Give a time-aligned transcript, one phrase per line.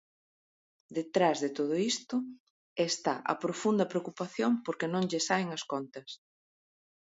[0.97, 2.15] Detrás de todo isto
[2.89, 6.09] está a profunda preocupación porque non lle saen as contas.